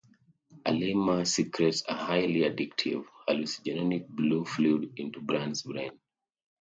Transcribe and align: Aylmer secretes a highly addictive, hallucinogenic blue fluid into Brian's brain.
Aylmer 0.65 1.25
secretes 1.27 1.83
a 1.87 1.93
highly 1.93 2.39
addictive, 2.39 3.05
hallucinogenic 3.27 4.07
blue 4.07 4.43
fluid 4.45 4.93
into 4.97 5.21
Brian's 5.21 5.61
brain. 5.61 5.91